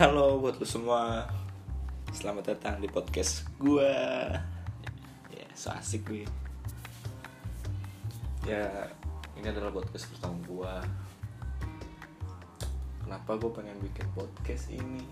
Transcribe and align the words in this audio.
Halo 0.00 0.40
buat 0.40 0.56
lu 0.56 0.64
semua. 0.64 1.28
Selamat 2.08 2.56
datang 2.56 2.80
di 2.80 2.88
podcast 2.88 3.44
gua. 3.60 4.32
Ya, 5.28 5.44
so 5.52 5.68
asik 5.76 6.08
gue. 6.08 6.24
Ya, 8.48 8.88
ini 9.36 9.44
adalah 9.44 9.68
podcast 9.68 10.08
pertama 10.08 10.40
gua. 10.48 10.80
Kenapa 13.04 13.36
gue 13.36 13.50
pengen 13.52 13.76
bikin 13.84 14.08
podcast 14.16 14.72
ini? 14.72 15.04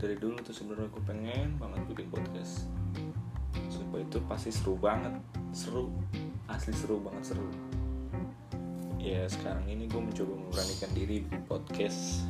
Dari 0.00 0.16
dulu 0.16 0.40
tuh 0.40 0.56
sebenarnya 0.56 0.88
gue 0.96 1.04
pengen 1.04 1.60
banget 1.60 1.92
bikin 1.92 2.08
podcast. 2.08 2.64
Sumpah 3.68 4.00
itu 4.00 4.16
pasti 4.24 4.48
seru 4.48 4.80
banget. 4.80 5.12
Seru. 5.52 5.92
Asli 6.48 6.72
seru 6.72 7.04
banget 7.04 7.36
seru 7.36 7.69
ya 9.00 9.24
sekarang 9.32 9.64
ini 9.64 9.88
gue 9.88 9.96
mencoba 9.96 10.36
memberanikan 10.36 10.92
diri 10.92 11.24
bikin 11.24 11.40
podcast. 11.48 12.20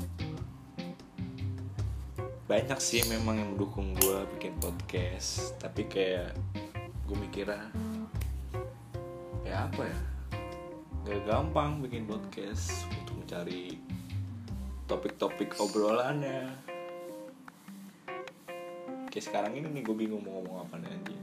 Banyak 2.46 2.78
sih 2.78 3.02
memang 3.10 3.42
yang 3.42 3.48
mendukung 3.54 3.90
gue 3.98 4.22
bikin 4.38 4.54
podcast 4.62 5.58
tapi 5.58 5.90
kayak 5.90 6.30
gue 7.10 7.16
mikirnya 7.18 7.74
ya 9.42 9.66
apa 9.66 9.82
ya? 9.82 9.98
Gak 11.10 11.26
gampang 11.26 11.82
bikin 11.82 12.06
podcast 12.06 12.86
untuk 13.02 13.18
mencari 13.18 13.74
topik-topik 14.86 15.58
obrolannya. 15.58 16.54
Kayak 19.10 19.26
sekarang 19.26 19.58
ini 19.58 19.66
nih 19.74 19.82
gue 19.82 19.96
bingung 20.06 20.22
mau 20.22 20.38
ngomong 20.38 20.70
apa 20.70 20.74
nih 20.78 20.90
anjing. 20.94 21.22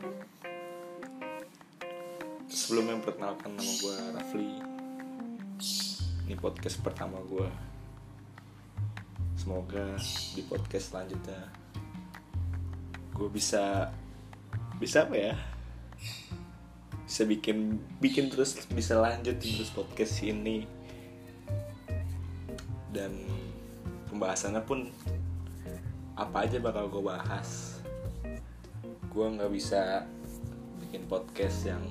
Sebelum 2.52 3.00
memperkenalkan 3.00 3.56
nama 3.56 3.74
gue 3.80 3.96
Rafli 4.12 4.77
ini 6.28 6.36
podcast 6.38 6.80
pertama 6.84 7.18
gue 7.26 7.48
semoga 9.38 9.96
di 10.36 10.42
podcast 10.46 10.92
selanjutnya 10.92 11.68
gue 13.18 13.30
bisa 13.34 13.90
bisa 14.78 15.10
apa 15.10 15.18
ya? 15.18 15.34
Bisa 17.10 17.26
bikin 17.26 17.82
bikin 17.98 18.30
terus 18.30 18.54
bisa 18.70 19.02
lanjut 19.02 19.42
terus 19.42 19.74
podcast 19.74 20.22
ini. 20.22 20.70
Dan 22.94 23.26
pembahasannya 24.14 24.62
pun 24.62 24.94
apa 26.14 26.46
aja 26.46 26.62
bakal 26.62 26.94
gue 26.94 27.02
bahas. 27.02 27.82
Gue 29.10 29.26
nggak 29.34 29.50
bisa 29.50 30.06
bikin 30.86 31.10
podcast 31.10 31.74
yang 31.74 31.82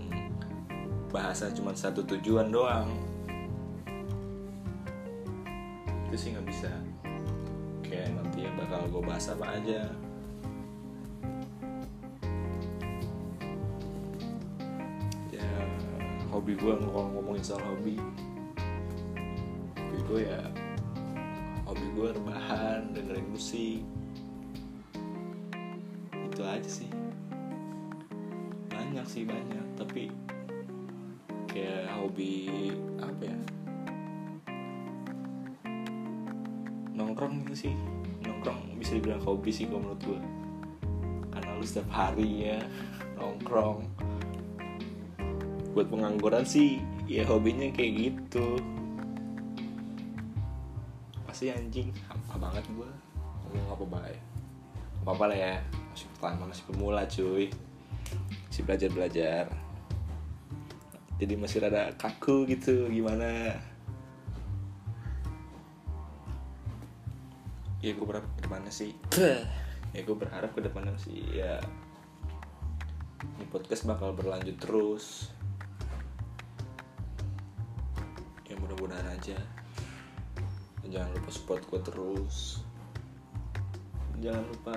bahasa 1.10 1.50
cuma 1.50 1.74
satu 1.74 2.06
tujuan 2.06 2.54
doang 2.54 2.86
itu 6.16 6.32
sih 6.32 6.32
nggak 6.32 6.48
bisa. 6.48 6.72
Kayak 7.84 8.16
nanti 8.16 8.48
ya 8.48 8.50
bakal 8.56 8.88
gue 8.88 9.04
bahas 9.04 9.28
apa 9.28 9.52
aja. 9.52 9.84
Ya 15.28 15.48
hobi 16.32 16.56
gue 16.56 16.72
kalau 16.72 17.12
ngomongin 17.20 17.44
soal 17.44 17.60
hobi. 17.68 18.00
Hobi 19.76 19.98
gue 20.08 20.20
ya 20.24 20.40
hobi 21.68 21.84
gue 21.92 22.08
rebahan 22.16 22.96
dengerin 22.96 23.28
musik. 23.28 23.84
Itu 26.32 26.40
aja 26.48 26.70
sih. 26.80 26.88
Banyak 28.72 29.04
sih 29.04 29.28
banyak. 29.28 29.64
Tapi 29.76 30.08
kayak 31.52 31.92
hobi 32.00 32.72
apa 33.04 33.20
ya 33.20 33.38
nongkrong 37.16 37.48
gitu 37.48 37.56
sih. 37.56 37.72
Nongkrong 38.28 38.76
bisa 38.76 39.00
dibilang 39.00 39.24
hobi 39.24 39.48
sih 39.48 39.64
kalau 39.64 39.88
menurut 39.88 40.04
gue 40.04 40.20
karena 41.32 41.56
lu 41.56 41.64
setiap 41.64 41.88
hari 41.88 42.52
ya 42.52 42.60
nongkrong. 43.16 43.88
Buat 45.72 45.88
pengangguran 45.88 46.44
sih 46.44 46.76
ya 47.08 47.24
hobinya 47.24 47.72
kayak 47.72 48.12
gitu. 48.12 48.60
Pasti 51.24 51.48
anjing 51.48 51.88
apa 52.12 52.36
banget 52.36 52.68
gue 52.76 52.90
ngomong 53.48 53.72
apa 53.72 53.84
baik 53.96 54.22
apa 55.00 55.10
apa 55.16 55.24
lah 55.32 55.38
ya 55.40 55.54
masih 55.88 56.06
pertama 56.12 56.52
masih 56.52 56.64
pemula 56.68 57.08
cuy. 57.08 57.48
Masih 58.52 58.62
belajar 58.68 58.88
belajar 58.92 59.44
jadi 61.16 61.32
masih 61.40 61.64
rada 61.64 61.96
kaku 61.96 62.44
gitu 62.44 62.92
gimana 62.92 63.56
ya 67.84 67.92
gue 67.92 68.06
berharap 68.06 68.28
ke 68.36 68.40
depannya 68.48 68.72
sih. 68.72 68.92
Ya 69.92 70.00
gue 70.04 70.16
berharap 70.16 70.50
ke 70.52 70.60
depannya 70.64 70.96
sih 70.96 71.20
ya. 71.36 71.60
Ini 73.36 73.44
podcast 73.52 73.84
bakal 73.84 74.12
berlanjut 74.16 74.56
terus. 74.60 75.30
Ya 78.48 78.56
mudah-mudahan 78.56 79.08
aja. 79.12 79.36
Jangan 80.86 81.10
lupa 81.16 81.30
support 81.32 81.62
gue 81.68 81.80
terus. 81.84 82.64
Jangan 84.20 84.44
lupa 84.48 84.76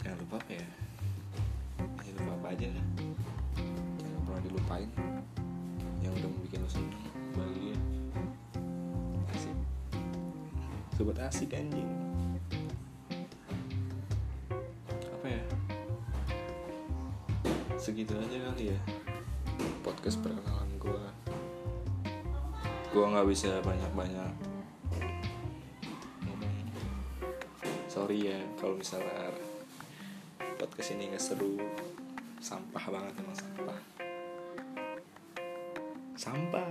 jangan 0.00 0.18
lupa 0.20 0.34
apa 0.40 0.52
ya? 0.52 0.68
Jangan 2.00 2.16
lupa 2.20 2.32
apa 2.40 2.46
aja 2.56 2.66
lah. 2.72 2.86
Jangan 4.00 4.20
pernah 4.24 4.42
dilupain 4.44 4.90
sobat 10.94 11.18
asik 11.26 11.58
anjing. 11.58 11.90
Apa 15.10 15.26
ya? 15.26 15.42
Segitu 17.74 18.14
aja 18.14 18.38
kali 18.50 18.70
ya 18.70 18.78
podcast 19.84 20.16
perkenalan 20.24 20.70
gue 20.80 21.04
gue 22.94 23.04
nggak 23.04 23.28
bisa 23.28 23.58
banyak-banyak 23.60 24.32
ngomong. 26.24 26.56
Sorry 27.90 28.30
ya 28.30 28.38
kalau 28.56 28.78
misalnya 28.78 29.34
podcast 30.56 30.94
ini 30.94 31.10
nggak 31.10 31.20
seru. 31.20 31.58
Sampah 32.38 32.84
banget 32.86 33.12
emang 33.18 33.36
sampah. 33.36 33.80
Sampah. 36.14 36.64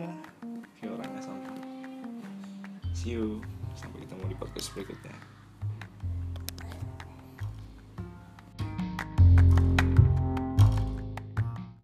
Kayak 0.79 0.95
orangnya 0.95 1.21
sampah. 1.21 1.57
See 2.95 3.19
you 3.19 3.43
ketemu 4.23 4.31
di 4.31 4.39
podcast 4.39 4.67
berikutnya 4.71 5.12